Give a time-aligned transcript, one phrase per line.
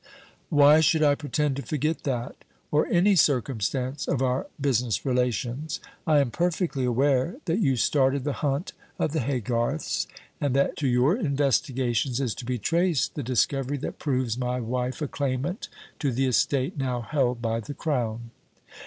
[0.49, 2.37] "Why should I pretend to forget that,
[2.71, 5.79] or any circumstance of our business relations?
[6.07, 10.07] I am perfectly aware that you started the hunt of the Haygarths,
[10.39, 15.03] and that to your investigations is to be traced the discovery that proves my wife
[15.03, 15.67] a claimant
[15.99, 18.31] to the estate now held by the Crown."